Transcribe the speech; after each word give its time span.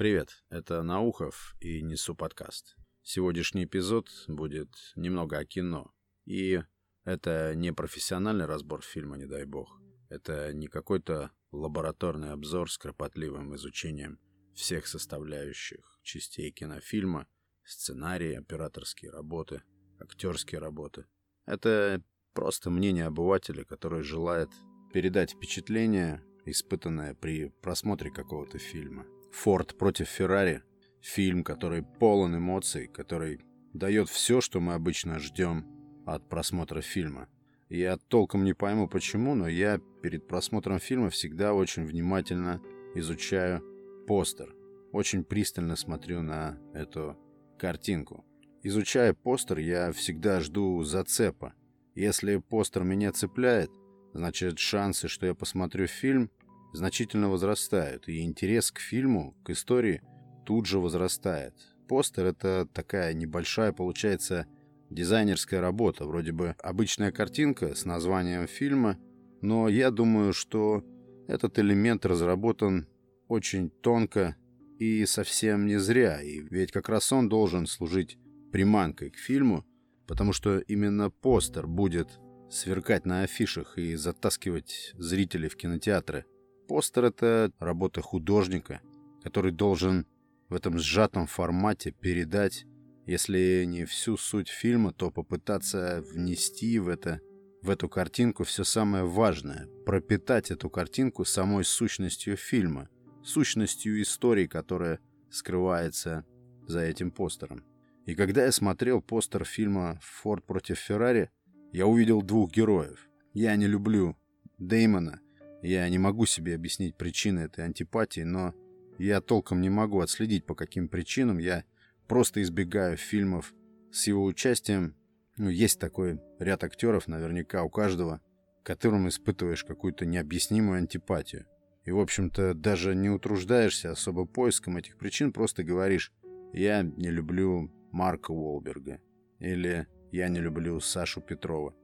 Привет, 0.00 0.42
это 0.48 0.82
Наухов 0.82 1.54
и 1.60 1.82
Несу 1.82 2.14
подкаст. 2.14 2.74
Сегодняшний 3.02 3.64
эпизод 3.64 4.08
будет 4.28 4.70
немного 4.96 5.36
о 5.36 5.44
кино. 5.44 5.92
И 6.24 6.62
это 7.04 7.54
не 7.54 7.70
профессиональный 7.74 8.46
разбор 8.46 8.80
фильма, 8.80 9.18
не 9.18 9.26
дай 9.26 9.44
бог. 9.44 9.78
Это 10.08 10.54
не 10.54 10.68
какой-то 10.68 11.32
лабораторный 11.52 12.32
обзор 12.32 12.70
с 12.70 12.78
кропотливым 12.78 13.54
изучением 13.56 14.18
всех 14.54 14.86
составляющих 14.86 16.00
частей 16.02 16.50
кинофильма, 16.50 17.26
сценарии, 17.62 18.32
операторские 18.32 19.10
работы, 19.10 19.62
актерские 19.98 20.62
работы. 20.62 21.04
Это 21.44 22.02
просто 22.32 22.70
мнение 22.70 23.04
обывателя, 23.04 23.64
который 23.64 24.02
желает 24.02 24.48
передать 24.94 25.32
впечатление, 25.32 26.24
испытанное 26.46 27.12
при 27.14 27.50
просмотре 27.60 28.10
какого-то 28.10 28.56
фильма. 28.56 29.04
«Форд 29.32 29.78
против 29.78 30.08
Феррари»— 30.08 30.62
фильм, 31.00 31.44
который 31.44 31.82
полон 31.82 32.36
эмоций, 32.36 32.86
который 32.88 33.40
дает 33.72 34.08
все, 34.08 34.40
что 34.40 34.60
мы 34.60 34.74
обычно 34.74 35.18
ждем 35.18 35.66
от 36.06 36.28
просмотра 36.28 36.80
фильма. 36.80 37.28
Я 37.68 37.96
толком 37.96 38.44
не 38.44 38.52
пойму 38.52 38.88
почему, 38.88 39.34
но 39.34 39.46
я 39.46 39.80
перед 40.02 40.26
просмотром 40.26 40.80
фильма 40.80 41.08
всегда 41.10 41.54
очень 41.54 41.84
внимательно 41.84 42.60
изучаю 42.96 43.62
постер. 44.06 44.54
Очень 44.92 45.22
пристально 45.22 45.76
смотрю 45.76 46.22
на 46.22 46.58
эту 46.74 47.16
картинку. 47.58 48.24
Изучая 48.64 49.14
постер, 49.14 49.58
я 49.58 49.92
всегда 49.92 50.40
жду 50.40 50.82
зацепа. 50.82 51.54
Если 51.94 52.38
постер 52.38 52.82
меня 52.82 53.12
цепляет, 53.12 53.70
значит 54.12 54.58
шансы, 54.58 55.06
что 55.06 55.26
я 55.26 55.34
посмотрю 55.34 55.86
фильм, 55.86 56.30
значительно 56.72 57.28
возрастают, 57.28 58.08
и 58.08 58.22
интерес 58.22 58.70
к 58.70 58.78
фильму, 58.78 59.36
к 59.44 59.50
истории 59.50 60.02
тут 60.46 60.66
же 60.66 60.78
возрастает. 60.78 61.54
Постер— 61.88 62.24
это 62.26 62.68
такая 62.72 63.12
небольшая, 63.12 63.72
получается, 63.72 64.46
дизайнерская 64.90 65.60
работа, 65.60 66.04
вроде 66.04 66.32
бы 66.32 66.54
обычная 66.62 67.12
картинка 67.12 67.74
с 67.74 67.84
названием 67.84 68.46
фильма, 68.46 68.98
но 69.40 69.68
я 69.68 69.90
думаю, 69.90 70.32
что 70.32 70.84
этот 71.28 71.58
элемент 71.58 72.04
разработан 72.04 72.88
очень 73.28 73.70
тонко 73.70 74.36
и 74.78 75.06
совсем 75.06 75.66
не 75.66 75.78
зря, 75.78 76.20
и 76.20 76.40
ведь 76.50 76.72
как 76.72 76.88
раз 76.88 77.12
он 77.12 77.28
должен 77.28 77.66
служить 77.66 78.18
приманкой 78.50 79.10
к 79.10 79.16
фильму, 79.16 79.64
потому 80.06 80.32
что 80.32 80.58
именно 80.58 81.10
постер 81.10 81.66
будет 81.66 82.18
сверкать 82.50 83.06
на 83.06 83.22
афишах 83.22 83.78
и 83.78 83.94
затаскивать 83.94 84.92
зрителей 84.98 85.48
в 85.48 85.56
кинотеатры. 85.56 86.26
Постер— 86.70 87.04
это 87.06 87.50
работа 87.58 88.00
художника, 88.00 88.80
который 89.24 89.50
должен 89.50 90.06
в 90.48 90.54
этом 90.54 90.78
сжатом 90.78 91.26
формате 91.26 91.90
передать, 91.90 92.64
если 93.06 93.64
не 93.66 93.84
всю 93.86 94.16
суть 94.16 94.46
фильма, 94.46 94.92
то 94.92 95.10
попытаться 95.10 96.04
внести 96.12 96.78
в 96.78 96.86
это 96.86 97.20
в 97.60 97.70
эту 97.70 97.88
картинку 97.88 98.44
все 98.44 98.62
самое 98.62 99.02
важное, 99.02 99.66
пропитать 99.84 100.52
эту 100.52 100.70
картинку 100.70 101.24
самой 101.24 101.64
сущностью 101.64 102.36
фильма, 102.36 102.88
сущностью 103.24 104.00
истории, 104.00 104.46
которая 104.46 105.00
скрывается 105.28 106.24
за 106.68 106.82
этим 106.82 107.10
постером. 107.10 107.64
И 108.06 108.14
когда 108.14 108.44
я 108.44 108.52
смотрел 108.52 109.02
постер 109.02 109.44
фильма 109.44 109.98
«Форд 110.04 110.46
против 110.46 110.78
Феррари», 110.78 111.32
я 111.72 111.88
увидел 111.88 112.22
двух 112.22 112.52
героев. 112.52 113.08
Я 113.34 113.56
не 113.56 113.66
люблю 113.66 114.16
Деймона. 114.58 115.20
Я 115.62 115.88
не 115.88 115.98
могу 115.98 116.26
себе 116.26 116.54
объяснить 116.54 116.96
причины 116.96 117.40
этой 117.40 117.64
антипатии, 117.64 118.22
но 118.22 118.54
я 118.98 119.20
толком 119.20 119.60
не 119.60 119.68
могу 119.68 120.00
отследить, 120.00 120.46
по 120.46 120.54
каким 120.54 120.88
причинам. 120.88 121.38
Я 121.38 121.64
просто 122.06 122.42
избегаю 122.42 122.96
фильмов 122.96 123.54
с 123.92 124.06
его 124.06 124.24
участием. 124.24 124.94
Ну, 125.36 125.48
есть 125.48 125.78
такой 125.78 126.20
ряд 126.38 126.64
актеров, 126.64 127.08
наверняка 127.08 127.62
у 127.62 127.70
каждого, 127.70 128.20
которым 128.62 129.08
испытываешь 129.08 129.64
какую-то 129.64 130.06
необъяснимую 130.06 130.78
антипатию. 130.78 131.46
И, 131.84 131.92
в 131.92 131.98
общем-то, 131.98 132.54
даже 132.54 132.94
не 132.94 133.08
утруждаешься 133.08 133.90
особо 133.90 134.26
поиском 134.26 134.76
этих 134.76 134.98
причин, 134.98 135.32
просто 135.32 135.64
говоришь 135.64 136.12
«я 136.52 136.82
не 136.82 137.10
люблю 137.10 137.70
Марка 137.90 138.32
Уолберга» 138.32 139.00
или 139.38 139.86
«я 140.12 140.28
не 140.28 140.40
люблю 140.40 140.78
Сашу 140.80 141.20
Петрова». 141.22 141.74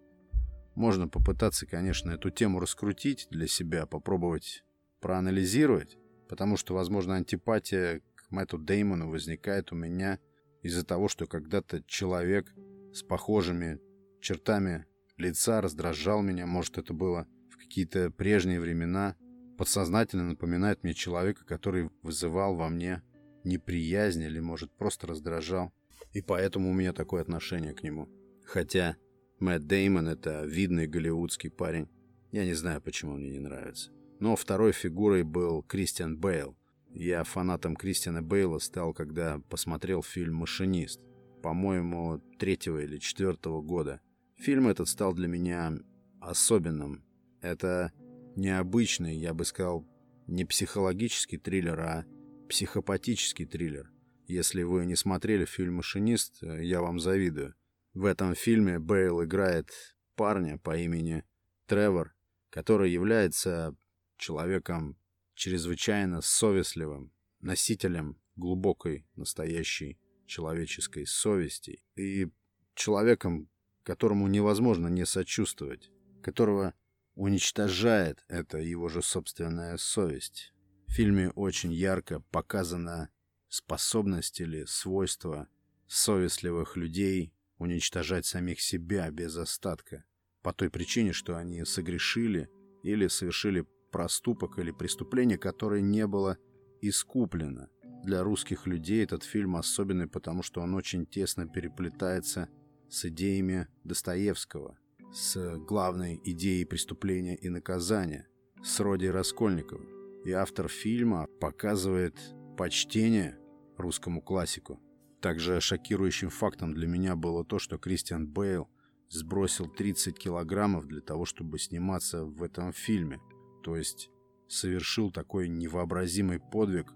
Можно 0.76 1.08
попытаться, 1.08 1.66
конечно, 1.66 2.10
эту 2.10 2.30
тему 2.30 2.60
раскрутить 2.60 3.28
для 3.30 3.48
себя, 3.48 3.86
попробовать 3.86 4.62
проанализировать, 5.00 5.96
потому 6.28 6.58
что, 6.58 6.74
возможно, 6.74 7.16
антипатия 7.16 8.02
к 8.14 8.30
Мэтту 8.30 8.58
Деймону 8.58 9.08
возникает 9.08 9.72
у 9.72 9.74
меня 9.74 10.18
из-за 10.62 10.84
того, 10.84 11.08
что 11.08 11.26
когда-то 11.26 11.82
человек 11.84 12.52
с 12.92 13.02
похожими 13.02 13.80
чертами 14.20 14.84
лица 15.16 15.62
раздражал 15.62 16.20
меня, 16.20 16.46
может, 16.46 16.76
это 16.76 16.92
было 16.92 17.26
в 17.50 17.56
какие-то 17.56 18.10
прежние 18.10 18.60
времена, 18.60 19.16
подсознательно 19.56 20.24
напоминает 20.24 20.82
мне 20.82 20.92
человека, 20.92 21.46
который 21.46 21.88
вызывал 22.02 22.54
во 22.54 22.68
мне 22.68 23.02
неприязнь 23.44 24.22
или, 24.22 24.40
может, 24.40 24.76
просто 24.76 25.06
раздражал. 25.06 25.72
И 26.12 26.20
поэтому 26.20 26.68
у 26.68 26.74
меня 26.74 26.92
такое 26.92 27.22
отношение 27.22 27.72
к 27.72 27.82
нему. 27.82 28.10
Хотя 28.44 28.96
Мэтт 29.38 29.66
Деймон— 29.66 30.08
это 30.08 30.44
видный 30.44 30.86
голливудский 30.86 31.50
парень. 31.50 31.88
Я 32.32 32.44
не 32.44 32.54
знаю, 32.54 32.80
почему 32.80 33.16
мне 33.16 33.30
не 33.30 33.38
нравится. 33.38 33.90
Но 34.18 34.34
второй 34.34 34.72
фигурой 34.72 35.24
был 35.24 35.62
Кристиан 35.62 36.16
Бейл. 36.16 36.56
Я 36.90 37.22
фанатом 37.24 37.76
Кристиана 37.76 38.22
Бейла 38.22 38.58
стал, 38.58 38.94
когда 38.94 39.40
посмотрел 39.50 40.02
фильм 40.02 40.36
«Машинист». 40.36 41.00
По-моему, 41.42 42.22
третьего 42.38 42.82
или 42.82 42.96
четвертого 42.96 43.60
года. 43.60 44.00
Фильм 44.36 44.68
этот 44.68 44.88
стал 44.88 45.12
для 45.12 45.28
меня 45.28 45.74
особенным. 46.20 47.04
Это 47.42 47.92
необычный, 48.36 49.16
я 49.16 49.34
бы 49.34 49.44
сказал, 49.44 49.86
не 50.26 50.46
психологический 50.46 51.36
триллер, 51.36 51.78
а 51.78 52.06
психопатический 52.48 53.44
триллер. 53.44 53.92
Если 54.26 54.62
вы 54.62 54.86
не 54.86 54.96
смотрели 54.96 55.44
фильм 55.44 55.74
«Машинист», 55.74 56.42
я 56.42 56.80
вам 56.80 56.98
завидую. 56.98 57.54
В 57.96 58.04
этом 58.04 58.34
фильме 58.34 58.78
Бейл 58.78 59.24
играет 59.24 59.70
парня 60.16 60.58
по 60.58 60.76
имени 60.76 61.24
Тревор, 61.64 62.14
который 62.50 62.90
является 62.92 63.74
человеком 64.18 64.98
чрезвычайно 65.34 66.20
совестливым, 66.20 67.10
носителем 67.40 68.20
глубокой, 68.36 69.06
настоящей 69.16 69.98
человеческой 70.26 71.06
совести 71.06 71.82
и 71.96 72.28
человеком, 72.74 73.48
которому 73.82 74.28
невозможно 74.28 74.88
не 74.88 75.06
сочувствовать, 75.06 75.90
которого 76.22 76.74
уничтожает 77.14 78.26
эта 78.28 78.58
его 78.58 78.90
же 78.90 79.00
собственная 79.00 79.78
совесть. 79.78 80.52
В 80.86 80.92
фильме 80.92 81.30
очень 81.30 81.72
ярко 81.72 82.20
показана 82.30 83.08
способность 83.48 84.42
или 84.42 84.66
свойство 84.66 85.48
совестливых 85.86 86.76
людей 86.76 87.32
уничтожать 87.58 88.26
самих 88.26 88.60
себя 88.60 89.10
без 89.10 89.36
остатка, 89.36 90.04
по 90.42 90.52
той 90.52 90.70
причине, 90.70 91.12
что 91.12 91.36
они 91.36 91.64
согрешили 91.64 92.48
или 92.82 93.08
совершили 93.08 93.66
проступок 93.90 94.58
или 94.58 94.70
преступление, 94.70 95.38
которое 95.38 95.80
не 95.80 96.06
было 96.06 96.38
искуплено. 96.80 97.68
Для 98.04 98.22
русских 98.22 98.66
людей 98.66 99.02
этот 99.02 99.24
фильм 99.24 99.56
особенный, 99.56 100.06
потому 100.06 100.42
что 100.42 100.60
он 100.60 100.74
очень 100.74 101.06
тесно 101.06 101.48
переплетается 101.48 102.48
с 102.88 103.04
идеями 103.06 103.68
Достоевского– 103.84 104.78
с 105.12 105.56
главной 105.56 106.20
идеей 106.24 106.64
преступления 106.64 107.36
и 107.36 107.48
наказания, 107.48 108.28
с 108.62 108.80
Роди 108.80 109.08
Раскольниковым. 109.08 109.88
И 110.24 110.32
автор 110.32 110.68
фильма 110.68 111.26
показывает 111.40 112.18
почтение 112.56 113.38
русскому 113.76 114.20
классику. 114.20 114.80
Также 115.20 115.60
шокирующим 115.60 116.30
фактом 116.30 116.74
для 116.74 116.86
меня 116.86 117.16
было 117.16 117.44
то, 117.44 117.58
что 117.58 117.78
Кристиан 117.78 118.26
Бейл 118.26 118.68
сбросил 119.08 119.68
30 119.68 120.18
килограммов 120.18 120.86
для 120.86 121.00
того, 121.00 121.24
чтобы 121.24 121.58
сниматься 121.58 122.24
в 122.24 122.42
этом 122.42 122.72
фильме. 122.72 123.20
То 123.62 123.76
есть 123.76 124.10
совершил 124.48 125.10
такой 125.10 125.48
невообразимый 125.48 126.40
подвиг, 126.40 126.92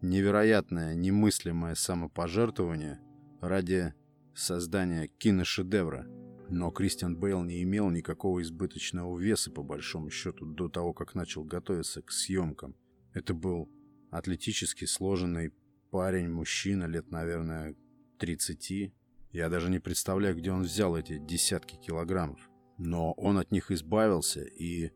невероятное, 0.00 0.94
немыслимое 0.94 1.74
самопожертвование 1.74 3.00
ради 3.40 3.94
создания 4.34 5.08
киношедевра– 5.18 6.06
но 6.52 6.70
Кристиан 6.70 7.16
Бейл 7.16 7.42
не 7.42 7.62
имел 7.62 7.88
никакого 7.88 8.42
избыточного 8.42 9.18
веса, 9.18 9.50
по 9.50 9.62
большому 9.62 10.10
счету, 10.10 10.44
до 10.44 10.68
того, 10.68 10.92
как 10.92 11.14
начал 11.14 11.44
готовиться 11.44 12.02
к 12.02 12.12
съемкам. 12.12 12.76
Это 13.14 13.32
был 13.32 13.70
атлетически 14.10 14.84
сложенный 14.84 15.52
парень, 15.92 16.30
мужчина, 16.30 16.84
лет, 16.84 17.10
наверное, 17.10 17.76
30. 18.18 18.92
Я 19.30 19.48
даже 19.50 19.70
не 19.70 19.78
представляю, 19.78 20.34
где 20.34 20.50
он 20.50 20.62
взял 20.62 20.96
эти 20.96 21.18
десятки 21.18 21.76
килограммов. 21.76 22.40
Но 22.78 23.12
он 23.12 23.38
от 23.38 23.52
них 23.52 23.70
избавился, 23.70 24.42
и 24.42 24.90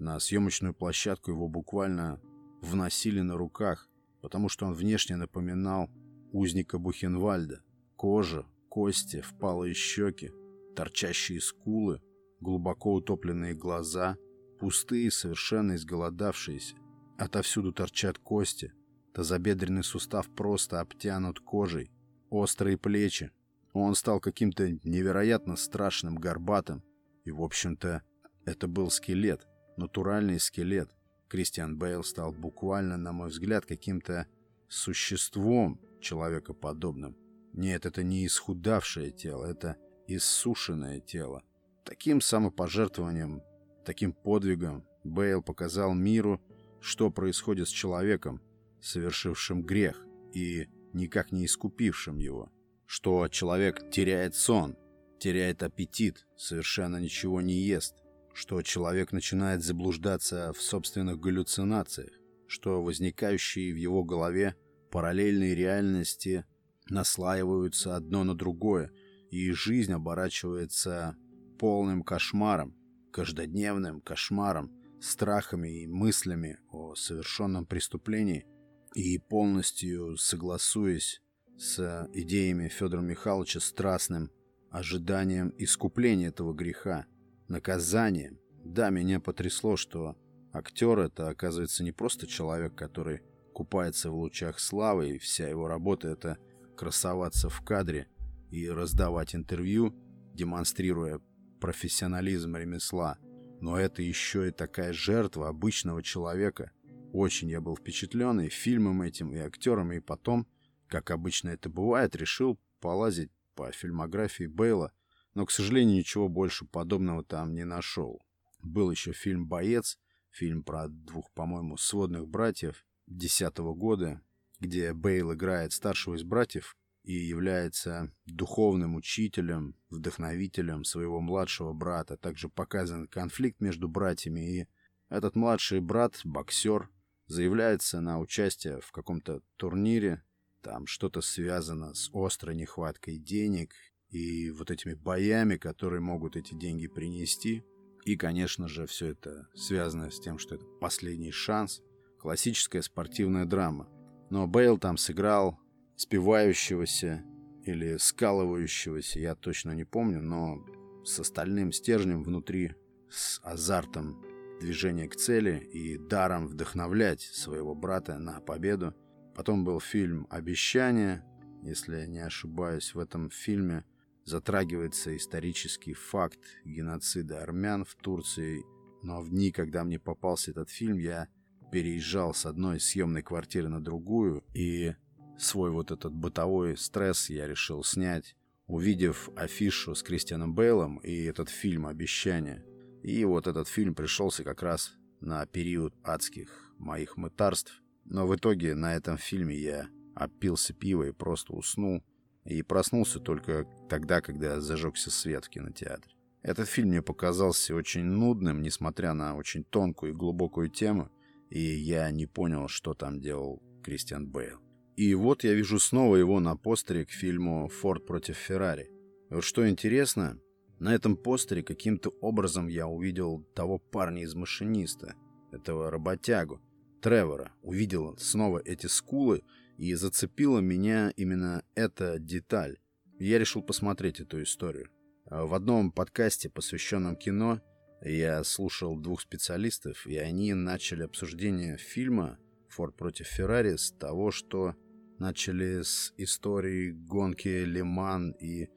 на 0.00 0.18
съемочную 0.18 0.74
площадку 0.74 1.30
его 1.30 1.48
буквально 1.48 2.20
вносили 2.60 3.20
на 3.20 3.36
руках. 3.36 3.86
потому 4.22 4.50
что 4.50 4.66
он 4.66 4.74
внешне 4.74 5.16
напоминал 5.16 5.88
узника 6.32 6.78
Бухенвальда. 6.78 7.62
Кожа, 7.96 8.44
кости, 8.68 9.22
впалые 9.22 9.72
щеки, 9.72 10.30
торчащие 10.76 11.40
скулы, 11.40 12.02
глубоко 12.38 12.92
утопленные 12.92 13.54
глаза, 13.54 14.18
пустые, 14.58 15.10
совершенно 15.10 15.76
изголодавшиеся. 15.76 16.76
Отовсюду 17.16 17.72
торчат 17.72 18.18
кости, 18.18 18.74
тазобедренный 19.14 19.84
сустав 19.84 20.28
просто 20.30 20.80
обтянут 20.80 21.40
кожей, 21.40 21.90
острые 22.30 22.78
плечи. 22.78 23.30
Он 23.72 23.94
стал 23.94 24.20
каким-то 24.20 24.70
невероятно 24.84 25.56
страшным, 25.56 26.16
горбатым. 26.16 26.82
И, 27.24 27.30
в 27.30 27.42
общем-то, 27.42 28.02
это 28.44 28.66
был 28.66 28.90
скелет, 28.90 29.46
натуральный 29.76 30.40
скелет. 30.40 30.90
Кристиан 31.28 31.76
Бейл 31.76 32.02
стал 32.02 32.32
буквально, 32.32 32.96
на 32.96 33.12
мой 33.12 33.28
взгляд, 33.28 33.64
каким-то 33.64 34.26
существом 34.68 35.80
человекоподобным. 36.00 37.16
Нет, 37.52 37.86
это 37.86 38.02
не 38.02 38.26
исхудавшее 38.26 39.10
тело, 39.10 39.44
это 39.44 39.76
иссушенное 40.06 41.00
тело. 41.00 41.42
Таким 41.84 42.20
самопожертвованием, 42.20 43.42
таким 43.84 44.12
подвигом 44.12 44.84
Бейл 45.04 45.42
показал 45.42 45.94
миру, 45.94 46.40
что 46.80 47.10
происходит 47.10 47.68
с 47.68 47.72
человеком, 47.72 48.40
совершившим 48.82 49.62
грех 49.62 50.04
и 50.32 50.68
никак 50.92 51.32
не 51.32 51.46
искупившим 51.46 52.18
его. 52.18 52.50
Что 52.86 53.28
человек 53.28 53.90
теряет 53.90 54.34
сон, 54.34 54.76
теряет 55.18 55.62
аппетит, 55.62 56.26
совершенно 56.36 56.96
ничего 56.96 57.40
не 57.40 57.54
ест. 57.54 57.94
Что 58.32 58.62
человек 58.62 59.12
начинает 59.12 59.62
заблуждаться 59.62 60.52
в 60.52 60.60
собственных 60.60 61.20
галлюцинациях. 61.20 62.12
Что 62.46 62.82
возникающие 62.82 63.72
в 63.72 63.76
его 63.76 64.02
голове 64.02 64.56
параллельные 64.90 65.54
реальности 65.54 66.44
наслаиваются 66.88 67.94
одно 67.94 68.24
на 68.24 68.34
другое, 68.34 68.92
и 69.30 69.52
жизнь 69.52 69.92
оборачивается 69.92 71.16
полным 71.58 72.02
кошмаром, 72.02 72.74
каждодневным 73.12 74.00
кошмаром, 74.00 74.72
страхами 75.00 75.82
и 75.82 75.86
мыслями 75.86 76.58
о 76.70 76.94
совершенном 76.94 77.66
преступлении 77.66 78.46
и 78.94 79.18
полностью 79.18 80.16
согласуясь 80.16 81.22
с 81.56 82.08
идеями 82.12 82.68
Федора 82.68 83.00
Михайловича 83.00 83.60
страстным 83.60 84.30
ожиданием 84.70 85.52
искупления 85.58 86.28
этого 86.28 86.54
греха, 86.54 87.06
наказанием. 87.48 88.38
Да, 88.64 88.90
меня 88.90 89.20
потрясло, 89.20 89.76
что 89.76 90.16
актер 90.52 90.98
это 90.98 91.28
оказывается 91.28 91.84
не 91.84 91.92
просто 91.92 92.26
человек, 92.26 92.74
который 92.74 93.20
купается 93.52 94.10
в 94.10 94.14
лучах 94.14 94.58
славы, 94.58 95.10
и 95.10 95.18
вся 95.18 95.48
его 95.48 95.68
работа 95.68 96.08
это 96.08 96.38
красоваться 96.76 97.48
в 97.48 97.60
кадре 97.62 98.08
и 98.50 98.68
раздавать 98.68 99.34
интервью, 99.34 99.94
демонстрируя 100.34 101.20
профессионализм 101.60 102.56
ремесла. 102.56 103.18
Но 103.60 103.78
это 103.78 104.02
еще 104.02 104.48
и 104.48 104.52
такая 104.52 104.92
жертва 104.92 105.48
обычного 105.48 106.02
человека. 106.02 106.72
Очень 107.12 107.50
я 107.50 107.60
был 107.60 107.76
впечатлен 107.76 108.40
и 108.40 108.48
фильмом 108.48 109.02
этим, 109.02 109.32
и 109.32 109.38
актером, 109.38 109.92
и 109.92 110.00
потом, 110.00 110.46
как 110.86 111.10
обычно 111.10 111.50
это 111.50 111.68
бывает, 111.68 112.14
решил 112.14 112.58
полазить 112.80 113.30
по 113.54 113.72
фильмографии 113.72 114.44
Бейла, 114.44 114.92
но, 115.34 115.44
к 115.44 115.50
сожалению, 115.50 115.98
ничего 115.98 116.28
больше 116.28 116.66
подобного 116.66 117.24
там 117.24 117.54
не 117.54 117.64
нашел. 117.64 118.22
Был 118.62 118.90
еще 118.90 119.12
фильм 119.12 119.46
«Боец», 119.46 119.98
фильм 120.30 120.62
про 120.62 120.88
двух, 120.88 121.30
по-моему, 121.32 121.76
сводных 121.76 122.28
братьев 122.28 122.84
десятого 123.06 123.74
года, 123.74 124.20
где 124.60 124.92
Бейл 124.92 125.32
играет 125.32 125.72
старшего 125.72 126.14
из 126.14 126.22
братьев, 126.22 126.76
и 127.02 127.12
является 127.12 128.12
духовным 128.26 128.94
учителем, 128.94 129.74
вдохновителем 129.88 130.84
своего 130.84 131.20
младшего 131.20 131.72
брата. 131.72 132.16
Также 132.16 132.48
показан 132.48 133.08
конфликт 133.08 133.60
между 133.60 133.88
братьями, 133.88 134.60
и 134.60 134.68
этот 135.08 135.34
младший 135.34 135.80
брат, 135.80 136.20
боксер, 136.24 136.88
заявляется 137.30 138.00
на 138.00 138.18
участие 138.18 138.80
в 138.80 138.90
каком-то 138.90 139.40
турнире. 139.56 140.24
Там 140.62 140.86
что-то 140.86 141.20
связано 141.20 141.94
с 141.94 142.10
острой 142.12 142.56
нехваткой 142.56 143.18
денег 143.18 143.72
и 144.08 144.50
вот 144.50 144.70
этими 144.70 144.94
боями, 144.94 145.56
которые 145.56 146.00
могут 146.00 146.36
эти 146.36 146.54
деньги 146.54 146.88
принести. 146.88 147.64
И, 148.04 148.16
конечно 148.16 148.66
же, 148.66 148.86
все 148.86 149.08
это 149.08 149.46
связано 149.54 150.10
с 150.10 150.18
тем, 150.18 150.38
что 150.38 150.56
это 150.56 150.64
последний 150.80 151.30
шанс. 151.30 151.82
Классическая 152.18 152.82
спортивная 152.82 153.44
драма. 153.44 153.88
Но 154.28 154.48
Бейл 154.48 154.76
там 154.76 154.96
сыграл 154.96 155.58
спивающегося 155.96 157.24
или 157.64 157.96
скалывающегося, 157.96 159.20
я 159.20 159.34
точно 159.36 159.72
не 159.72 159.84
помню, 159.84 160.20
но 160.20 160.64
с 161.04 161.20
остальным 161.20 161.72
стержнем 161.72 162.24
внутри, 162.24 162.74
с 163.08 163.40
азартом 163.44 164.20
движения 164.60 165.08
к 165.08 165.16
цели 165.16 165.58
и 165.58 165.98
даром 165.98 166.46
вдохновлять 166.46 167.20
своего 167.22 167.74
брата 167.74 168.18
на 168.18 168.40
победу. 168.40 168.94
Потом 169.34 169.64
был 169.64 169.80
фильм 169.80 170.26
«Обещание». 170.30 171.24
Если 171.62 172.06
не 172.06 172.20
ошибаюсь, 172.20 172.94
в 172.94 172.98
этом 172.98 173.30
фильме 173.30 173.84
затрагивается 174.24 175.16
исторический 175.16 175.94
факт 175.94 176.40
геноцида 176.64 177.42
армян 177.42 177.84
в 177.84 177.94
Турции. 177.96 178.62
Но 179.02 179.20
в 179.22 179.30
дни, 179.30 179.50
когда 179.50 179.82
мне 179.82 179.98
попался 179.98 180.52
этот 180.52 180.70
фильм, 180.70 180.98
я 180.98 181.28
переезжал 181.72 182.34
с 182.34 182.46
одной 182.46 182.80
съемной 182.80 183.22
квартиры 183.22 183.68
на 183.68 183.82
другую, 183.82 184.44
и 184.54 184.94
Свой 185.40 185.70
вот 185.70 185.90
этот 185.90 186.12
бытовой 186.12 186.76
стресс 186.76 187.30
я 187.30 187.46
решил 187.46 187.82
снять, 187.82 188.36
увидев 188.66 189.30
афишу 189.36 189.94
с 189.94 190.02
Кристианом 190.02 190.54
Бейлом 190.54 190.98
и 190.98 191.24
этот 191.24 191.48
фильм 191.48 191.86
«Обещание». 191.86 192.62
И 193.02 193.24
вот 193.24 193.46
этот 193.46 193.68
фильм 193.68 193.94
пришелся 193.94 194.44
как 194.44 194.62
раз 194.62 194.92
на 195.20 195.44
период 195.46 195.94
адских 196.02 196.72
моих 196.78 197.16
мытарств. 197.16 197.82
Но 198.04 198.26
в 198.26 198.34
итоге 198.34 198.74
на 198.74 198.94
этом 198.94 199.18
фильме 199.18 199.56
я 199.56 199.88
опился 200.14 200.72
пива 200.74 201.04
и 201.04 201.12
просто 201.12 201.52
уснул. 201.52 202.02
И 202.44 202.62
проснулся 202.62 203.20
только 203.20 203.66
тогда, 203.88 204.20
когда 204.20 204.60
зажегся 204.60 205.10
свет 205.10 205.44
в 205.44 205.50
кинотеатре. 205.50 206.14
Этот 206.42 206.68
фильм 206.68 206.88
мне 206.88 207.02
показался 207.02 207.74
очень 207.74 208.04
нудным, 208.04 208.62
несмотря 208.62 209.12
на 209.12 209.36
очень 209.36 209.62
тонкую 209.62 210.12
и 210.12 210.16
глубокую 210.16 210.70
тему. 210.70 211.10
И 211.50 211.60
я 211.60 212.10
не 212.10 212.26
понял, 212.26 212.68
что 212.68 212.94
там 212.94 213.20
делал 213.20 213.62
Кристиан 213.82 214.26
Бейл. 214.26 214.58
И 214.96 215.14
вот 215.14 215.44
я 215.44 215.54
вижу 215.54 215.78
снова 215.78 216.16
его 216.16 216.40
на 216.40 216.56
постере 216.56 217.04
к 217.04 217.10
фильму 217.10 217.68
«Форд 217.68 218.06
против 218.06 218.36
Феррари». 218.36 218.90
вот 219.30 219.44
что 219.44 219.68
интересно, 219.68 220.38
на 220.80 220.94
этом 220.94 221.16
постере 221.16 221.62
каким-то 221.62 222.10
образом 222.20 222.66
я 222.66 222.88
увидел 222.88 223.42
того 223.54 223.78
парня 223.78 224.22
из 224.22 224.34
«Машиниста», 224.34 225.14
этого 225.52 225.90
работягу, 225.90 226.60
Тревора. 227.00 227.52
Увидел 227.62 228.16
снова 228.18 228.60
эти 228.64 228.86
скулы, 228.86 229.42
и 229.76 229.94
зацепила 229.94 230.58
меня 230.58 231.10
именно 231.16 231.64
эта 231.74 232.18
деталь. 232.18 232.78
Я 233.18 233.38
решил 233.38 233.62
посмотреть 233.62 234.20
эту 234.20 234.42
историю. 234.42 234.90
В 235.26 235.54
одном 235.54 235.90
подкасте, 235.92 236.50
посвященном 236.50 237.16
кино, 237.16 237.60
я 238.02 238.42
слушал 238.44 238.98
двух 238.98 239.20
специалистов, 239.20 240.06
и 240.06 240.16
они 240.16 240.52
начали 240.54 241.02
обсуждение 241.02 241.76
фильма 241.76 242.38
«Форд 242.68 242.96
против 242.96 243.26
Феррари» 243.26 243.76
с 243.76 243.92
того, 243.92 244.30
что 244.30 244.74
начали 245.18 245.82
с 245.82 246.12
истории 246.16 246.90
гонки 246.90 247.48
Лиман 247.48 248.32
и 248.32 248.64
а, 248.64 248.68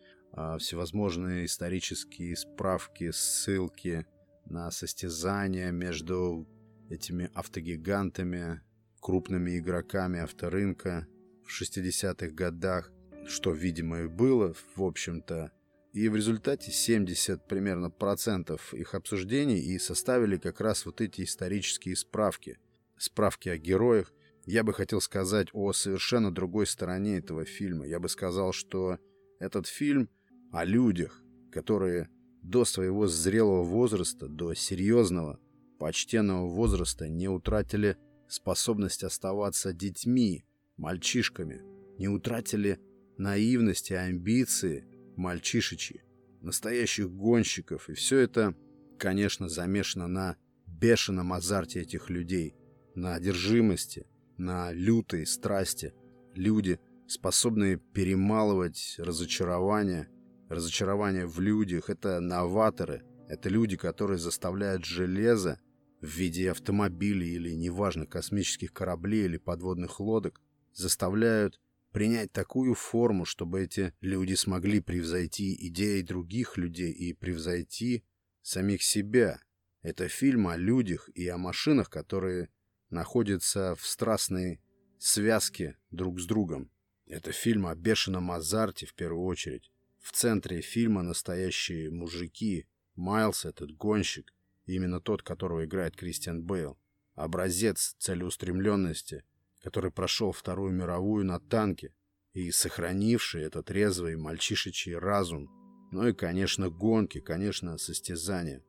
всевозможные 0.59 1.45
исторические 1.45 2.35
справки, 2.35 3.11
ссылки 3.11 4.05
на 4.45 4.71
состязания 4.71 5.71
между 5.71 6.47
этими 6.89 7.29
автогигантами, 7.33 8.61
крупными 8.99 9.57
игроками 9.57 10.19
авторынка 10.19 11.07
в 11.45 11.61
60-х 11.61 12.27
годах, 12.33 12.91
что, 13.25 13.51
видимо, 13.51 14.01
и 14.01 14.07
было, 14.07 14.53
в 14.75 14.83
общем-то. 14.83 15.51
И 15.93 16.09
в 16.09 16.15
результате 16.15 16.71
70 16.71 17.47
примерно 17.47 17.91
процентов 17.91 18.73
их 18.73 18.95
обсуждений 18.95 19.59
и 19.59 19.77
составили 19.77 20.37
как 20.37 20.59
раз 20.59 20.85
вот 20.85 21.01
эти 21.01 21.21
исторические 21.23 21.95
справки. 21.95 22.57
Справки 22.97 23.49
о 23.49 23.57
героях, 23.57 24.11
я 24.45 24.63
бы 24.63 24.73
хотел 24.73 25.01
сказать 25.01 25.49
о 25.53 25.71
совершенно 25.73 26.33
другой 26.33 26.65
стороне 26.65 27.17
этого 27.17 27.45
фильма. 27.45 27.85
Я 27.85 27.99
бы 27.99 28.09
сказал, 28.09 28.53
что 28.53 28.97
этот 29.39 29.67
фильм 29.67 30.09
о 30.53 30.63
людях, 30.63 31.21
которые 31.51 32.09
до 32.41 32.63
своего 32.63 33.07
зрелого 33.07 33.63
возраста, 33.63 34.27
до 34.27 34.53
серьезного, 34.53 35.39
почтенного 35.79 36.47
возраста 36.47 37.09
не 37.09 37.27
утратили 37.27 37.97
способность 38.29 39.03
оставаться 39.03 39.73
детьми, 39.73 40.45
мальчишками, 40.77 41.61
не 41.97 42.07
утратили 42.07 42.79
наивности, 43.17 43.93
амбиции 43.93 44.85
мальчишечьи, 45.17 46.03
настоящих 46.41 47.11
гонщиков. 47.11 47.89
И 47.89 47.93
все 47.93 48.19
это, 48.19 48.55
конечно, 48.97 49.49
замешано 49.49 50.07
на 50.07 50.37
бешеном 50.65 51.33
азарте 51.33 51.81
этих 51.81 52.09
людей, 52.09 52.55
на 52.95 53.15
одержимости– 53.15 54.07
на 54.37 54.71
лютые 54.71 55.25
страсти. 55.25 55.93
Люди, 56.33 56.79
способные 57.07 57.77
перемалывать 57.77 58.95
разочарование, 58.97 60.09
разочарование 60.49 61.25
в 61.25 61.39
людях. 61.39 61.89
Это 61.89 62.19
новаторы, 62.19 63.03
это 63.27 63.49
люди, 63.49 63.77
которые 63.77 64.17
заставляют 64.17 64.85
железо 64.85 65.59
в 66.01 66.07
виде 66.07 66.51
автомобилей 66.51 67.35
или, 67.35 67.51
неважно, 67.53 68.05
космических 68.05 68.73
кораблей 68.73 69.25
или 69.25 69.37
подводных 69.37 69.99
лодок, 69.99 70.41
заставляют 70.73 71.59
принять 71.91 72.31
такую 72.31 72.73
форму, 72.73 73.23
чтобы 73.23 73.61
эти 73.61 73.93
люди 74.01 74.33
смогли 74.33 74.81
превзойти 74.81 75.55
идеи 75.67 76.01
других 76.01 76.57
людей 76.57 76.91
и 76.91 77.13
превзойти 77.13 78.03
самих 78.41 78.83
себя. 78.83 79.39
Это 79.81 80.07
фильм 80.07 80.47
о 80.47 80.57
людях 80.57 81.09
и 81.13 81.27
о 81.27 81.37
машинах, 81.37 81.89
которые 81.89 82.49
находятся 82.89 83.75
в 83.75 83.85
страстной 83.85 84.61
связке 84.97 85.77
друг 85.91 86.19
с 86.19 86.25
другом. 86.25 86.71
Это 87.05 87.31
фильм 87.31 87.67
о 87.67 87.75
бешеном 87.75 88.31
азарте 88.31 88.85
в 88.85 88.93
первую 88.93 89.25
очередь. 89.25 89.72
В 90.03 90.11
центре 90.11 90.61
фильма 90.61 91.01
настоящие 91.01 91.89
мужики. 91.89 92.67
Майлз 92.95 93.45
этот 93.45 93.71
гонщик, 93.71 94.31
именно 94.67 95.01
тот, 95.01 95.23
которого 95.23 95.65
играет 95.65 95.95
Кристиан 95.95 96.43
Бейл. 96.43 96.77
Образец 97.15 97.95
целеустремленности– 97.97 99.23
который 99.63 99.91
прошел 99.91 100.33
Вторую 100.33 100.73
мировую 100.73 101.25
на 101.25 101.39
танке 101.39 101.93
и 102.33 102.51
сохранивший 102.51 103.43
этот 103.43 103.71
резвый 103.71 104.17
мальчишечий 104.17 104.95
разум. 104.95 105.49
Ну 105.91 106.07
и, 106.07 106.13
конечно, 106.13 106.69
гонки, 106.69 107.21
конечно, 107.21 107.77
состязания, 107.77 108.61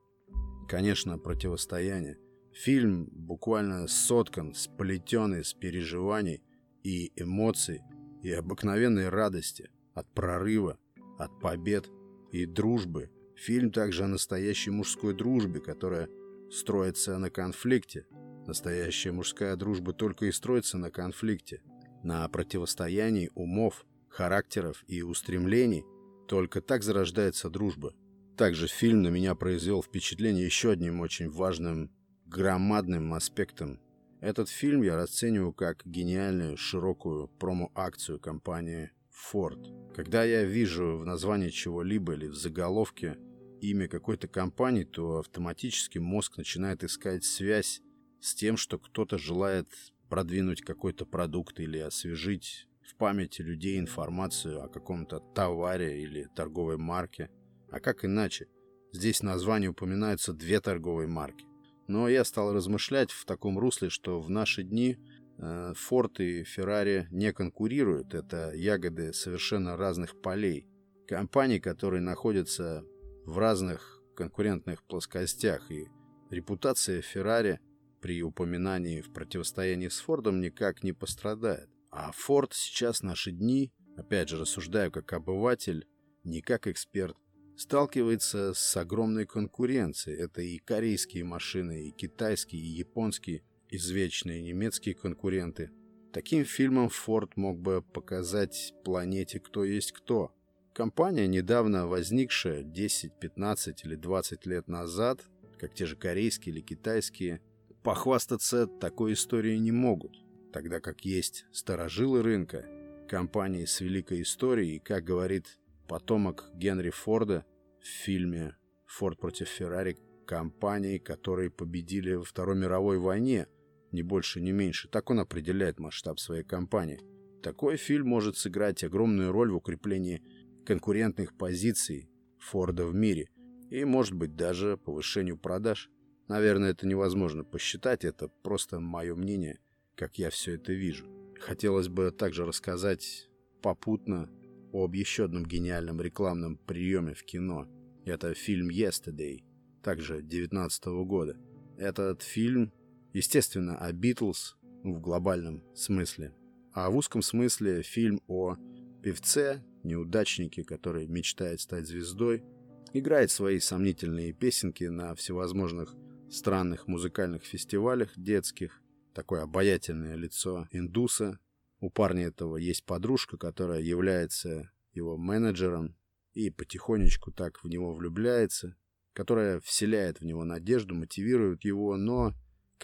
конечно, 0.68 1.18
противостояние. 1.18 2.18
Фильм 2.52 3.08
буквально 3.10 3.88
соткан, 3.88 4.54
сплетен 4.54 5.34
из 5.34 5.52
переживаний 5.52 6.42
и 6.84 7.10
эмоций, 7.20 7.82
и 8.22 8.30
обыкновенной 8.30 9.08
радости 9.08 9.70
от 9.94 10.12
прорыва, 10.14 10.78
от 11.18 11.38
побед 11.40 11.90
и 12.32 12.46
дружбы. 12.46 13.10
Фильм 13.36 13.70
также 13.70 14.04
о 14.04 14.08
настоящей 14.08 14.70
мужской 14.70 15.14
дружбе, 15.14 15.60
которая 15.60 16.08
строится 16.50 17.18
на 17.18 17.30
конфликте, 17.30 18.06
Настоящая 18.46 19.12
мужская 19.12 19.56
дружба 19.56 19.94
только 19.94 20.26
и 20.26 20.32
строится 20.32 20.76
на 20.76 20.90
конфликте, 20.90 21.62
на 22.02 22.28
противостоянии 22.28 23.30
умов, 23.34 23.86
характеров 24.08 24.84
и 24.86 25.02
устремлений. 25.02 25.84
Только 26.28 26.60
так 26.60 26.82
зарождается 26.82 27.48
дружба. 27.48 27.94
Также 28.36 28.66
фильм 28.66 29.02
на 29.02 29.08
меня 29.08 29.34
произвел 29.34 29.82
впечатление 29.82 30.44
еще 30.44 30.72
одним 30.72 31.00
очень 31.00 31.30
важным, 31.30 31.90
громадным 32.26 33.14
аспектом. 33.14 33.80
Этот 34.20 34.48
фильм 34.50 34.82
я 34.82 34.96
расцениваю 34.96 35.52
как 35.52 35.82
гениальную, 35.86 36.56
широкую 36.56 37.28
промо-акцию 37.28 38.20
компании 38.20 38.90
Ford. 39.14 39.92
Когда 39.94 40.24
я 40.24 40.44
вижу 40.44 40.98
в 40.98 41.06
названии 41.06 41.48
чего-либо 41.48 42.14
или 42.14 42.26
в 42.26 42.34
заголовке 42.34 43.16
имя 43.60 43.88
какой-то 43.88 44.28
компании, 44.28 44.84
то 44.84 45.18
автоматически 45.18 45.98
мозг 45.98 46.36
начинает 46.36 46.84
искать 46.84 47.24
связь 47.24 47.80
с 48.20 48.34
тем, 48.34 48.56
что 48.56 48.78
кто-то 48.78 49.18
желает 49.18 49.68
продвинуть 50.08 50.62
какой-то 50.62 51.06
продукт 51.06 51.60
или 51.60 51.78
освежить 51.78 52.68
в 52.82 52.96
памяти 52.96 53.42
людей 53.42 53.78
информацию 53.78 54.62
о 54.62 54.68
каком-то 54.68 55.20
товаре 55.34 56.02
или 56.02 56.28
торговой 56.34 56.76
марке. 56.76 57.30
А 57.70 57.80
как 57.80 58.04
иначе? 58.04 58.48
Здесь 58.92 59.20
в 59.20 59.24
названии 59.24 59.68
упоминаются 59.68 60.32
две 60.32 60.60
торговые 60.60 61.08
марки. 61.08 61.46
Но 61.86 62.08
я 62.08 62.24
стал 62.24 62.52
размышлять 62.52 63.10
в 63.10 63.24
таком 63.24 63.58
русле, 63.58 63.90
что 63.90 64.20
в 64.20 64.30
наши 64.30 64.62
дни 64.62 64.98
э, 65.38 65.72
Ford 65.72 66.16
и 66.18 66.42
Ferrari 66.42 67.06
не 67.10 67.32
конкурируют. 67.32 68.14
Это 68.14 68.52
ягоды 68.54 69.12
совершенно 69.12 69.76
разных 69.76 70.20
полей. 70.20 70.66
Компании, 71.06 71.58
которые 71.58 72.00
находятся 72.00 72.84
в 73.26 73.38
разных 73.38 74.02
конкурентных 74.16 74.82
плоскостях. 74.84 75.70
И 75.70 75.88
репутация 76.30 77.02
Ferrari– 77.02 77.58
при 78.04 78.22
упоминании 78.22 79.00
в 79.00 79.14
противостоянии 79.14 79.88
с 79.88 79.98
Фордом 80.00 80.38
никак 80.42 80.82
не 80.82 80.92
пострадает. 80.92 81.70
А 81.90 82.12
Форд 82.12 82.52
сейчас 82.52 83.00
наши 83.00 83.32
дни, 83.32 83.72
опять 83.96 84.28
же 84.28 84.36
рассуждаю 84.36 84.92
как 84.92 85.14
обыватель, 85.14 85.88
не 86.22 86.42
как 86.42 86.66
эксперт, 86.66 87.16
сталкивается 87.56 88.52
с 88.52 88.76
огромной 88.76 89.24
конкуренцией. 89.24 90.18
Это 90.18 90.42
и 90.42 90.58
корейские 90.58 91.24
машины, 91.24 91.88
и 91.88 91.92
китайские, 91.92 92.60
и 92.60 92.76
японские, 92.76 93.42
извечные 93.74 94.42
немецкие 94.42 94.94
конкуренты. 94.94 95.70
Таким 96.12 96.44
фильмом 96.44 96.88
Форд 96.88 97.36
мог 97.36 97.58
бы 97.58 97.82
показать 97.82 98.72
планете 98.84 99.40
кто 99.40 99.64
есть 99.64 99.92
кто. 99.92 100.32
Компания, 100.72 101.26
недавно 101.26 101.86
возникшая 101.86 102.62
10, 102.62 103.12
15 103.20 103.84
или 103.84 103.94
20 103.96 104.46
лет 104.46 104.68
назад, 104.68 105.20
как 105.58 105.74
те 105.74 105.86
же 105.86 105.96
корейские 105.96 106.54
или 106.54 106.60
китайские, 106.60 107.40
Похвастаться 107.84 108.66
такой 108.66 109.12
историей 109.12 109.58
не 109.58 109.70
могут, 109.70 110.16
тогда 110.54 110.80
как 110.80 111.04
есть 111.04 111.44
старожилы 111.52 112.22
рынка, 112.22 112.64
компании 113.10 113.66
с 113.66 113.82
великой 113.82 114.22
историей, 114.22 114.76
и, 114.76 114.78
как 114.78 115.04
говорит 115.04 115.58
потомок 115.86 116.50
Генри 116.54 116.88
Форда 116.88 117.44
в 117.82 117.86
фильме 117.86 118.56
«Форд 118.86 119.18
против 119.18 119.48
Феррари», 119.48 119.98
компании, 120.26 120.96
которые 120.96 121.50
победили 121.50 122.14
во 122.14 122.24
Второй 122.24 122.56
мировой 122.56 122.96
войне, 122.96 123.48
не 123.94 124.02
больше, 124.02 124.40
не 124.40 124.52
меньше. 124.52 124.88
Так 124.88 125.10
он 125.10 125.20
определяет 125.20 125.78
масштаб 125.78 126.18
своей 126.20 126.44
компании. 126.44 127.00
Такой 127.42 127.76
фильм 127.76 128.08
может 128.08 128.36
сыграть 128.36 128.84
огромную 128.84 129.32
роль 129.32 129.50
в 129.50 129.56
укреплении 129.56 130.22
конкурентных 130.66 131.36
позиций 131.36 132.10
Форда 132.38 132.86
в 132.86 132.94
мире 132.94 133.30
и, 133.70 133.84
может 133.84 134.14
быть, 134.14 134.36
даже 134.36 134.76
повышению 134.76 135.38
продаж. 135.38 135.90
Наверное, 136.28 136.70
это 136.70 136.86
невозможно 136.86 137.44
посчитать, 137.44 138.04
это 138.04 138.28
просто 138.28 138.80
мое 138.80 139.14
мнение, 139.14 139.58
как 139.94 140.18
я 140.18 140.30
все 140.30 140.54
это 140.54 140.72
вижу. 140.72 141.06
Хотелось 141.38 141.88
бы 141.88 142.10
также 142.10 142.46
рассказать 142.46 143.28
попутно 143.62 144.30
об 144.72 144.94
еще 144.94 145.24
одном 145.24 145.44
гениальном 145.44 146.00
рекламном 146.00 146.56
приеме 146.56 147.14
в 147.14 147.24
кино. 147.24 147.68
Это 148.04 148.34
фильм 148.34 148.70
«Yesterday», 148.70 149.44
также 149.82 150.22
19 150.22 150.84
года. 151.06 151.36
Этот 151.76 152.22
фильм, 152.22 152.72
естественно, 153.14 153.78
о 153.78 153.90
Битлз 153.92 154.56
в 154.82 155.00
глобальном 155.00 155.64
смысле, 155.74 156.34
а 156.72 156.90
в 156.90 156.96
узком 156.96 157.22
смысле 157.22 157.82
фильм 157.82 158.20
о 158.26 158.56
певце, 159.02 159.64
неудачнике, 159.82 160.64
который 160.64 161.06
мечтает 161.06 161.60
стать 161.60 161.86
звездой, 161.86 162.44
играет 162.92 163.30
свои 163.30 163.58
сомнительные 163.60 164.32
песенки 164.32 164.84
на 164.84 165.14
всевозможных 165.14 165.94
странных 166.30 166.88
музыкальных 166.88 167.44
фестивалях 167.44 168.10
детских. 168.16 168.80
Такое 169.14 169.42
обаятельное 169.42 170.16
лицо 170.16 170.68
индуса. 170.70 171.38
У 171.80 171.90
парня 171.90 172.26
этого 172.26 172.56
есть 172.56 172.84
подружка, 172.84 173.36
которая 173.36 173.80
является 173.80 174.70
его 174.92 175.16
менеджером 175.16 175.96
и 176.32 176.50
потихонечку 176.50 177.30
так 177.30 177.62
в 177.62 177.68
него 177.68 177.94
влюбляется, 177.94 178.76
которая 179.12 179.60
вселяет 179.60 180.20
в 180.20 180.24
него 180.24 180.44
надежду, 180.44 180.94
мотивирует 180.94 181.64
его, 181.64 181.96
но, 181.96 182.32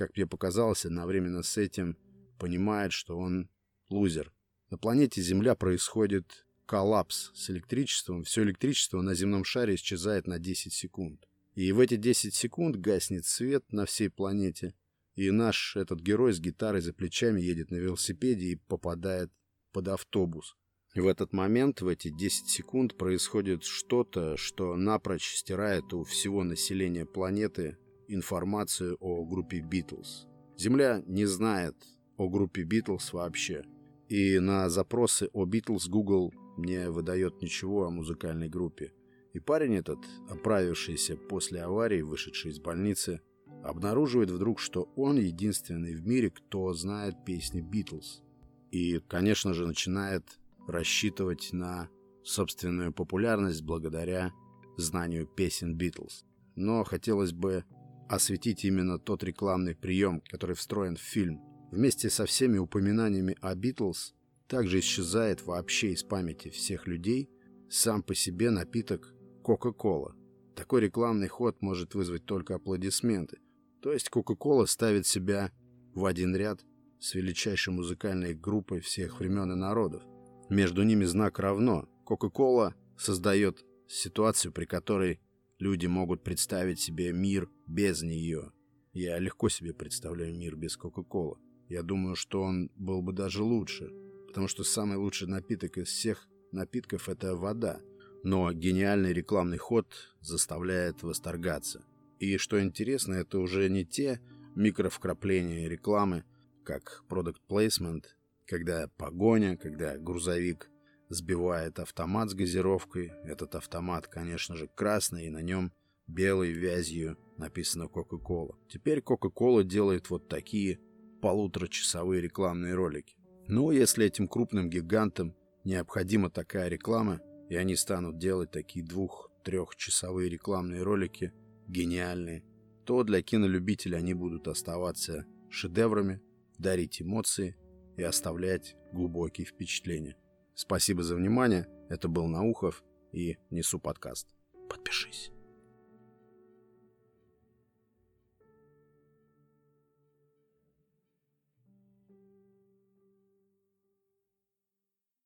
как 0.01 0.17
мне 0.17 0.27
показалось, 0.27 0.87
одновременно 0.87 1.43
с 1.43 1.59
этим 1.59 1.95
понимает, 2.39 2.91
что 2.91 3.19
он 3.19 3.51
лузер. 3.91 4.33
На 4.71 4.79
планете 4.79 5.21
Земля 5.21 5.55
происходит 5.55 6.47
коллапс 6.65 7.31
с 7.35 7.51
электричеством. 7.51 8.25
Все 8.25 8.43
электричество 8.43 9.03
на 9.03 9.13
земном 9.13 9.45
шаре 9.45 9.75
исчезает 9.75 10.27
на 10.27 10.39
10 10.39 10.73
секунд. 10.73 11.29
И 11.55 11.71
в 11.73 11.81
эти 11.81 11.97
10 11.97 12.35
секунд 12.35 12.77
гаснет 12.77 13.27
свет 13.27 13.71
на 13.73 13.85
всей 13.85 14.09
планете, 14.09 14.73
и 15.17 15.31
наш 15.31 15.77
этот 15.77 16.01
герой 16.01 16.33
с 16.33 16.41
гитарой 16.41 16.81
за 16.81 16.95
плечами 16.95 17.43
едет 17.43 17.71
на 17.71 17.77
велосипеде 17.77 18.47
и 18.47 18.57
попадает 18.57 19.31
под 19.71 19.89
автобус. 19.89 20.57
И 20.95 21.01
в 21.01 21.09
этот 21.09 21.35
момент, 21.35 21.83
в 21.83 21.89
эти 21.89 22.09
10 22.09 22.49
секунд, 22.49 22.97
происходит 22.97 23.65
что-то, 23.65 24.39
что 24.39 24.77
напрочь 24.77 25.35
стирает 25.35 25.93
у 25.93 26.05
всего 26.05 26.43
населения 26.43 27.05
планеты 27.05 27.77
информацию 28.15 28.97
о 29.01 29.25
группе 29.25 29.61
Битлз. 29.61 30.27
Земля 30.57 31.03
не 31.07 31.25
знает 31.27 31.77
о 32.17 32.29
группе 32.29 32.63
Битлз 32.63 33.13
вообще. 33.13 33.65
И 34.09 34.39
на 34.39 34.69
запросы 34.69 35.31
о 35.33 35.45
Битлз 35.45 35.89
Google 35.89 36.35
не 36.59 36.91
выдает 36.91 37.41
ничего 37.41 37.87
о 37.87 37.91
музыкальной 37.91 38.49
группе. 38.49 38.93
И 39.33 39.39
парень 39.39 39.77
этот, 39.77 39.99
оправившийся 40.29 41.17
после 41.17 41.63
аварии, 41.63 42.03
вышедший 42.03 42.51
из 42.51 42.59
больницы, 42.59 43.21
обнаруживает 43.63 44.31
вдруг, 44.31 44.59
что 44.59 44.91
он 44.97 45.19
единственный 45.19 45.95
в 45.95 46.07
мире, 46.07 46.31
кто 46.31 46.73
знает 46.73 47.25
песни 47.25 47.61
Битлз. 47.61 48.23
И, 48.71 49.01
конечно 49.09 49.55
же, 49.55 49.67
начинает 49.67 50.25
рассчитывать 50.67 51.51
на 51.53 51.89
собственную 52.23 52.93
популярность 52.93 53.63
благодаря 53.63 54.33
знанию 54.77 55.27
песен 55.27 55.77
Битлз. 55.77 56.25
Но 56.57 56.85
хотелось 56.85 57.33
бы 57.33 57.65
осветить 58.11 58.65
именно 58.65 58.99
тот 58.99 59.23
рекламный 59.23 59.77
прием, 59.77 60.21
который 60.29 60.57
встроен 60.57 60.97
в 60.97 61.01
фильм. 61.01 61.41
вместе 61.71 62.11
со 62.11 62.27
всеми 62.27 62.59
упоминаниями 62.59 63.37
о 63.41 63.55
Битлз, 63.55 64.15
также 64.49 64.81
исчезает 64.81 65.47
вообще 65.47 65.93
из 65.93 66.03
памяти 66.03 66.49
всех 66.49 66.89
людей 66.89 67.31
сам 67.69 68.03
по 68.03 68.17
себе 68.17 68.51
напиток 68.51 69.15
Кока-Кола. 69.45 70.17
Такой 70.57 70.81
рекламный 70.81 71.29
ход 71.29 71.63
может 71.63 71.95
вызвать 71.95 72.27
только 72.27 72.57
аплодисменты. 72.57 73.39
То 73.81 73.93
есть 73.93 74.09
Кока-Кола 74.11 74.67
ставит 74.67 75.07
себя 75.07 75.53
в 75.95 76.05
один 76.05 76.35
ряд 76.35 76.65
с 76.99 77.15
величайшей 77.15 77.73
музыкальной 77.73 78.35
группой 78.35 78.81
всех 78.81 79.21
времен 79.21 79.53
и 79.53 79.55
народов. 79.55 80.03
Между 80.49 80.83
ними 80.83 81.05
знак 81.05 81.39
равно. 81.39 81.89
Кока-Кола 82.05 82.75
создает 82.99 83.65
ситуацию, 83.87 84.53
при 84.53 84.65
которой 84.65 85.21
люди 85.61 85.87
могут 85.87 86.25
представить 86.25 86.81
себе 86.81 87.13
мир 87.13 87.49
без 87.67 88.03
нее. 88.03 88.53
Я 88.93 89.19
легко 89.19 89.49
себе 89.49 89.73
представляю 89.73 90.35
мир 90.35 90.57
без 90.57 90.77
Кока-Колы. 90.77 91.37
Я 91.69 91.83
думаю, 91.83 92.17
что 92.17 92.43
он 92.43 92.71
был 92.75 93.03
бы 93.03 93.13
даже 93.13 93.45
лучше, 93.45 93.93
потому 94.27 94.49
что 94.49 94.65
самый 94.65 94.97
лучший 94.97 95.29
напиток 95.29 95.79
из 95.79 95.89
всех 95.89 96.27
напитков– 96.51 97.09
это 97.09 97.37
вода. 97.37 97.81
Но 98.25 98.53
гениальный 98.53 99.13
рекламный 99.13 99.59
ход 99.59 99.87
заставляет 100.21 101.03
восторгаться. 101.03 101.85
И 102.19 102.37
что 102.37 102.61
интересно, 102.61 103.15
это 103.15 103.39
уже 103.39 103.69
не 103.71 103.85
те 103.85 104.21
микровкрапления 104.57 105.69
рекламы, 105.69 106.25
как 106.65 107.05
placement, 107.49 108.05
когда 108.47 108.89
погоня, 108.89 109.57
когда 109.57 109.97
грузовик 109.97 110.70
сбивает 111.11 111.79
автомат 111.79 112.31
с 112.31 112.35
газировкой. 112.35 113.13
Этот 113.25 113.55
автомат, 113.55 114.07
конечно 114.07 114.57
же, 114.57 114.69
красный, 114.69 115.27
и 115.27 115.31
на 115.31 115.43
нем 115.43 115.73
белой 116.07 116.53
вязью 116.53 117.19
написано 117.37 117.85
Coca-Cola. 117.85 118.55
Теперь 118.69 119.01
Coca-Cola 119.01 119.63
делает 119.63 120.09
вот 120.09 120.29
такие 120.29 120.81
полуторачасовые 121.21 122.23
рекламные 122.23 122.75
ролики. 122.75 123.17
Но 123.47 123.73
если 123.73 124.07
этим 124.07 124.29
крупным 124.29 124.71
гигантам 124.71 125.35
необходима 125.65 126.31
такая 126.31 126.69
реклама, 126.69 127.21
и 127.49 127.57
они 127.57 127.77
станут 127.77 128.19
делать 128.19 128.53
такие 128.53 128.85
двух-трехчасовые 128.85 130.31
рекламные 130.31 130.83
ролики, 130.83 131.33
гениальные, 131.67 132.45
то 132.85 133.03
для 133.03 133.23
кинолюбителей 133.23 133.99
они 133.99 134.15
будут 134.15 134.49
оставаться 134.49 135.27
шедеврами, 135.49 136.21
дарить 136.59 137.03
эмоции 137.03 137.57
и 137.97 138.03
оставлять 138.03 138.77
глубокие 138.93 139.47
впечатления. 139.47 140.17
Спасибо 140.61 141.03
за 141.03 141.17
внимание. 141.17 141.67
Это 141.89 142.07
был 142.07 142.27
Наухов 142.27 142.85
и 143.13 143.39
Несу 143.49 143.79
подкаст. 143.79 144.29
Подпишись. 144.69 145.33